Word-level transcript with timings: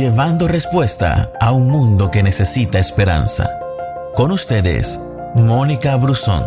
llevando 0.00 0.48
respuesta 0.48 1.30
a 1.38 1.52
un 1.52 1.68
mundo 1.68 2.10
que 2.10 2.22
necesita 2.22 2.78
esperanza. 2.78 3.50
Con 4.14 4.32
ustedes, 4.32 4.98
Mónica 5.34 5.94
Brusón. 5.96 6.42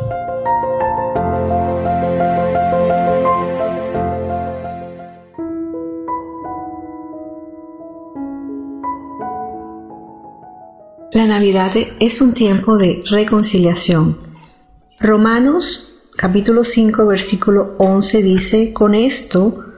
La 11.12 11.28
Navidad 11.28 11.74
es 12.00 12.22
un 12.22 12.34
tiempo 12.34 12.80
de 12.80 13.04
reconciliación. 13.06 14.18
Romanos 15.00 15.94
capítulo 16.18 16.64
5 16.64 17.06
versículo 17.06 17.76
11 17.78 18.24
dice, 18.24 18.74
con 18.74 18.96
esto 18.96 19.73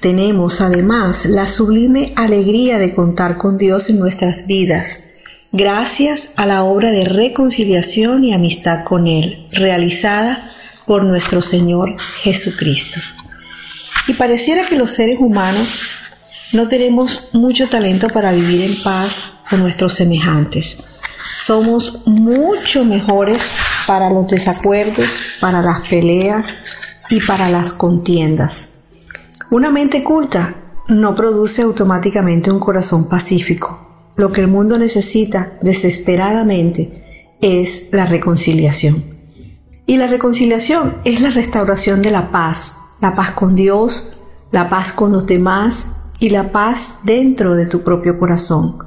tenemos 0.00 0.60
además 0.60 1.24
la 1.24 1.46
sublime 1.46 2.12
alegría 2.16 2.78
de 2.78 2.94
contar 2.94 3.38
con 3.38 3.58
Dios 3.58 3.88
en 3.88 3.98
nuestras 3.98 4.46
vidas, 4.46 5.00
gracias 5.52 6.28
a 6.36 6.46
la 6.46 6.64
obra 6.64 6.90
de 6.90 7.04
reconciliación 7.04 8.24
y 8.24 8.34
amistad 8.34 8.84
con 8.84 9.06
Él, 9.06 9.46
realizada 9.52 10.52
por 10.86 11.04
nuestro 11.04 11.42
Señor 11.42 11.96
Jesucristo. 12.20 13.00
Y 14.06 14.14
pareciera 14.14 14.68
que 14.68 14.76
los 14.76 14.90
seres 14.92 15.18
humanos 15.18 15.78
no 16.52 16.68
tenemos 16.68 17.28
mucho 17.32 17.68
talento 17.68 18.08
para 18.08 18.32
vivir 18.32 18.62
en 18.62 18.82
paz 18.82 19.32
con 19.48 19.60
nuestros 19.60 19.94
semejantes. 19.94 20.76
Somos 21.44 22.06
mucho 22.06 22.84
mejores 22.84 23.42
para 23.86 24.10
los 24.10 24.28
desacuerdos, 24.28 25.08
para 25.40 25.62
las 25.62 25.88
peleas 25.88 26.46
y 27.08 27.20
para 27.20 27.48
las 27.48 27.72
contiendas. 27.72 28.75
Una 29.48 29.70
mente 29.70 30.02
culta 30.02 30.56
no 30.88 31.14
produce 31.14 31.62
automáticamente 31.62 32.50
un 32.50 32.58
corazón 32.58 33.08
pacífico. 33.08 33.78
Lo 34.16 34.32
que 34.32 34.40
el 34.40 34.48
mundo 34.48 34.76
necesita 34.76 35.52
desesperadamente 35.62 37.36
es 37.40 37.88
la 37.92 38.06
reconciliación. 38.06 39.04
Y 39.86 39.98
la 39.98 40.08
reconciliación 40.08 40.96
es 41.04 41.20
la 41.20 41.30
restauración 41.30 42.02
de 42.02 42.10
la 42.10 42.32
paz, 42.32 42.76
la 43.00 43.14
paz 43.14 43.34
con 43.34 43.54
Dios, 43.54 44.18
la 44.50 44.68
paz 44.68 44.92
con 44.92 45.12
los 45.12 45.28
demás 45.28 45.86
y 46.18 46.30
la 46.30 46.50
paz 46.50 46.94
dentro 47.04 47.54
de 47.54 47.66
tu 47.66 47.84
propio 47.84 48.18
corazón. 48.18 48.78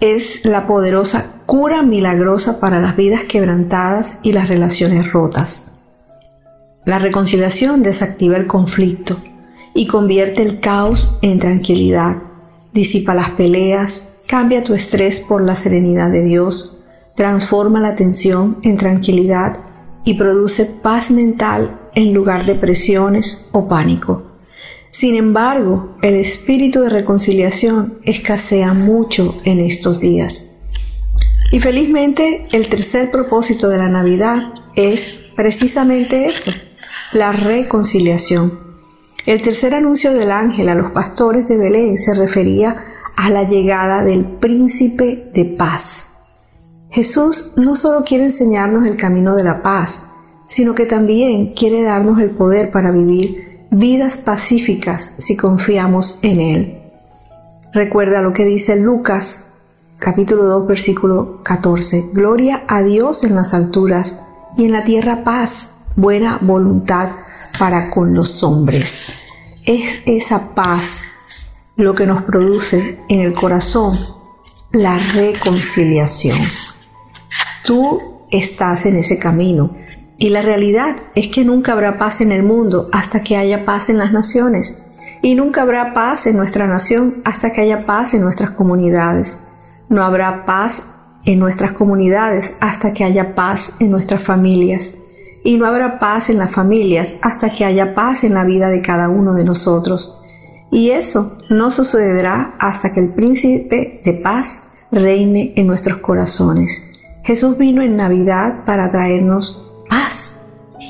Es 0.00 0.44
la 0.44 0.68
poderosa 0.68 1.42
cura 1.46 1.82
milagrosa 1.82 2.60
para 2.60 2.80
las 2.80 2.94
vidas 2.94 3.24
quebrantadas 3.24 4.18
y 4.22 4.32
las 4.32 4.48
relaciones 4.48 5.12
rotas. 5.12 5.72
La 6.84 7.00
reconciliación 7.00 7.82
desactiva 7.82 8.36
el 8.36 8.46
conflicto 8.46 9.16
y 9.74 9.86
convierte 9.86 10.42
el 10.42 10.60
caos 10.60 11.18
en 11.20 11.40
tranquilidad, 11.40 12.22
disipa 12.72 13.14
las 13.14 13.32
peleas, 13.32 14.14
cambia 14.26 14.64
tu 14.64 14.74
estrés 14.74 15.20
por 15.20 15.42
la 15.42 15.56
serenidad 15.56 16.10
de 16.10 16.24
Dios, 16.24 16.80
transforma 17.16 17.80
la 17.80 17.94
tensión 17.94 18.58
en 18.62 18.76
tranquilidad 18.76 19.58
y 20.04 20.14
produce 20.14 20.64
paz 20.64 21.10
mental 21.10 21.80
en 21.94 22.12
lugar 22.12 22.46
de 22.46 22.54
presiones 22.54 23.46
o 23.52 23.68
pánico. 23.68 24.22
Sin 24.90 25.16
embargo, 25.16 25.96
el 26.02 26.14
espíritu 26.14 26.80
de 26.80 26.88
reconciliación 26.88 27.98
escasea 28.04 28.74
mucho 28.74 29.40
en 29.44 29.58
estos 29.58 29.98
días. 29.98 30.44
Y 31.50 31.60
felizmente 31.60 32.46
el 32.52 32.68
tercer 32.68 33.10
propósito 33.10 33.68
de 33.68 33.78
la 33.78 33.88
Navidad 33.88 34.54
es 34.76 35.18
precisamente 35.36 36.26
eso, 36.26 36.52
la 37.12 37.32
reconciliación. 37.32 38.63
El 39.26 39.40
tercer 39.40 39.74
anuncio 39.74 40.12
del 40.12 40.30
ángel 40.30 40.68
a 40.68 40.74
los 40.74 40.92
pastores 40.92 41.48
de 41.48 41.56
Belén 41.56 41.96
se 41.96 42.12
refería 42.12 42.84
a 43.16 43.30
la 43.30 43.44
llegada 43.44 44.04
del 44.04 44.24
príncipe 44.24 45.30
de 45.32 45.46
paz. 45.46 46.08
Jesús 46.90 47.54
no 47.56 47.74
solo 47.74 48.04
quiere 48.04 48.24
enseñarnos 48.24 48.84
el 48.84 48.98
camino 48.98 49.34
de 49.34 49.44
la 49.44 49.62
paz, 49.62 50.06
sino 50.46 50.74
que 50.74 50.84
también 50.84 51.54
quiere 51.54 51.82
darnos 51.82 52.20
el 52.20 52.30
poder 52.30 52.70
para 52.70 52.90
vivir 52.90 53.66
vidas 53.70 54.18
pacíficas 54.18 55.14
si 55.16 55.36
confiamos 55.36 56.18
en 56.20 56.40
Él. 56.40 56.78
Recuerda 57.72 58.20
lo 58.20 58.34
que 58.34 58.44
dice 58.44 58.76
Lucas 58.76 59.46
capítulo 59.98 60.44
2 60.44 60.68
versículo 60.68 61.40
14. 61.42 62.10
Gloria 62.12 62.64
a 62.68 62.82
Dios 62.82 63.24
en 63.24 63.34
las 63.36 63.54
alturas 63.54 64.22
y 64.58 64.66
en 64.66 64.72
la 64.72 64.84
tierra 64.84 65.24
paz, 65.24 65.68
buena 65.96 66.38
voluntad 66.42 67.08
para 67.58 67.90
con 67.90 68.14
los 68.14 68.42
hombres. 68.42 69.06
Es 69.64 70.02
esa 70.06 70.54
paz 70.54 71.02
lo 71.76 71.94
que 71.94 72.06
nos 72.06 72.22
produce 72.22 73.00
en 73.08 73.20
el 73.20 73.32
corazón 73.34 73.98
la 74.72 74.98
reconciliación. 74.98 76.38
Tú 77.64 78.26
estás 78.30 78.86
en 78.86 78.96
ese 78.96 79.18
camino 79.18 79.74
y 80.18 80.30
la 80.30 80.42
realidad 80.42 80.96
es 81.14 81.28
que 81.28 81.44
nunca 81.44 81.72
habrá 81.72 81.96
paz 81.98 82.20
en 82.20 82.32
el 82.32 82.42
mundo 82.42 82.88
hasta 82.92 83.22
que 83.22 83.36
haya 83.36 83.64
paz 83.64 83.88
en 83.88 83.98
las 83.98 84.12
naciones. 84.12 84.84
Y 85.22 85.34
nunca 85.34 85.62
habrá 85.62 85.94
paz 85.94 86.26
en 86.26 86.36
nuestra 86.36 86.66
nación 86.66 87.22
hasta 87.24 87.52
que 87.52 87.60
haya 87.60 87.86
paz 87.86 88.14
en 88.14 88.22
nuestras 88.22 88.50
comunidades. 88.50 89.40
No 89.88 90.04
habrá 90.04 90.44
paz 90.44 90.82
en 91.24 91.38
nuestras 91.38 91.72
comunidades 91.72 92.52
hasta 92.60 92.92
que 92.92 93.04
haya 93.04 93.34
paz 93.34 93.72
en 93.80 93.90
nuestras 93.90 94.22
familias. 94.22 94.98
Y 95.44 95.56
no 95.56 95.66
habrá 95.66 96.00
paz 96.00 96.28
en 96.28 96.38
las 96.38 96.50
familias 96.50 97.14
hasta 97.22 97.50
que 97.50 97.64
haya 97.64 97.94
paz 97.94 98.24
en 98.24 98.34
la 98.34 98.42
vida 98.42 98.68
de 98.68 98.82
cada 98.82 99.08
uno 99.08 99.34
de 99.34 99.44
nosotros. 99.44 100.20
Y 100.72 100.90
eso 100.90 101.38
no 101.48 101.70
sucederá 101.70 102.56
hasta 102.58 102.92
que 102.92 102.98
el 102.98 103.10
príncipe 103.10 104.00
de 104.04 104.14
paz 104.14 104.62
reine 104.90 105.52
en 105.54 105.68
nuestros 105.68 105.98
corazones. 105.98 106.82
Jesús 107.22 107.56
vino 107.56 107.82
en 107.82 107.96
Navidad 107.96 108.64
para 108.64 108.90
traernos 108.90 109.60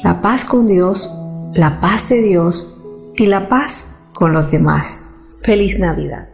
la 0.04 0.20
paz 0.20 0.44
con 0.44 0.66
Dios, 0.66 1.10
la 1.54 1.80
paz 1.80 2.10
de 2.10 2.20
Dios 2.20 2.78
y 3.16 3.24
la 3.24 3.48
paz 3.48 3.86
con 4.12 4.34
los 4.34 4.50
demás. 4.50 5.06
Feliz 5.42 5.78
Navidad. 5.78 6.33